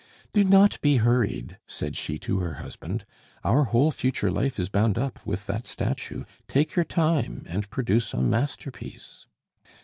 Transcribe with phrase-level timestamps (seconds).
[0.33, 3.05] "Do not be hurried," said she to her husband,
[3.43, 6.23] "our whole future life is bound up with that statue.
[6.47, 9.27] Take your time and produce a masterpiece."